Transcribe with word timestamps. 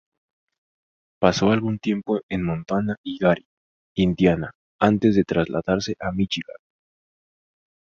Pasó 1.19 1.51
algún 1.51 1.77
tiempo 1.77 2.21
en 2.27 2.41
Montana 2.41 2.95
y 3.03 3.19
Gary, 3.19 3.45
Indiana, 3.95 4.49
antes 4.79 5.15
de 5.15 5.23
trasladarse 5.25 5.95
a 5.99 6.11
Míchigan. 6.11 6.57